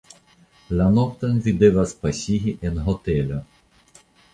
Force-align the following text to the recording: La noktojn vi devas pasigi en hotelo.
La 0.79 0.87
noktojn 0.95 1.37
vi 1.49 1.55
devas 1.61 1.95
pasigi 2.03 2.59
en 2.71 2.85
hotelo. 2.91 3.43